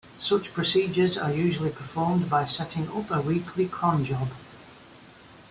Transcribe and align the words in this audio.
Such 0.17 0.51
procedures 0.51 1.15
are 1.15 1.31
usually 1.31 1.69
performed 1.69 2.27
by 2.27 2.47
setting 2.47 2.89
up 2.89 3.11
a 3.11 3.21
weekly 3.21 3.67
cron 3.67 4.03
job. 4.03 4.29